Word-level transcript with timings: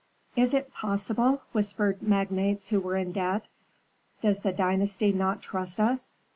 "Is 0.35 0.55
it 0.55 0.73
possible?" 0.73 1.43
whispered 1.51 2.01
magnates 2.01 2.69
who 2.69 2.79
were 2.79 2.95
in 2.97 3.11
debt. 3.11 3.45
"Does 4.19 4.39
the 4.39 4.51
dynasty 4.51 5.13
not 5.13 5.43
trust 5.43 5.79
us? 5.79 6.19